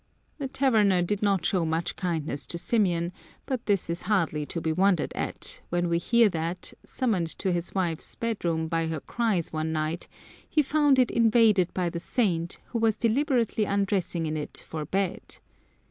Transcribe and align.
^ 0.35 0.37
The 0.39 0.47
tavemer 0.49 1.03
did 1.05 1.21
not 1.21 1.45
show 1.45 1.63
much 1.63 1.95
kindness 1.95 2.47
to 2.47 2.57
Symeon; 2.57 3.11
but 3.45 3.67
this 3.67 3.87
is 3.87 4.01
hardly 4.01 4.47
to 4.47 4.59
be 4.59 4.71
wondered 4.71 5.13
at, 5.13 5.61
when 5.69 5.89
we 5.89 5.99
hear 5.99 6.27
that, 6.29 6.73
summoned 6.83 7.27
to 7.37 7.51
his 7.51 7.75
wife's 7.75 8.15
bedroom 8.15 8.67
by 8.67 8.87
her 8.87 8.99
cries 8.99 9.53
one 9.53 9.71
night, 9.71 10.07
he 10.49 10.63
found 10.63 10.97
it 10.97 11.11
invaded 11.11 11.71
by 11.75 11.87
the 11.87 11.99
saint, 11.99 12.57
who 12.69 12.79
was 12.79 12.97
deliberately 12.97 13.65
undressing 13.65 14.25
in 14.25 14.35
it 14.35 14.65
for 14.67 14.85
bed. 14.85 15.37